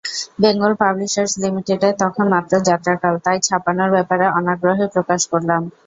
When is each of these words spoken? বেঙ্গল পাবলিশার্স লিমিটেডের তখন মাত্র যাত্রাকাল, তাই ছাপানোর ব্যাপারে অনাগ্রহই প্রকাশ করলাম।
বেঙ্গল 0.41 0.73
পাবলিশার্স 0.81 1.33
লিমিটেডের 1.43 1.93
তখন 2.03 2.25
মাত্র 2.33 2.53
যাত্রাকাল, 2.69 3.13
তাই 3.25 3.37
ছাপানোর 3.47 3.89
ব্যাপারে 3.95 4.25
অনাগ্রহই 4.37 4.87
প্রকাশ 4.95 5.21
করলাম। 5.31 5.61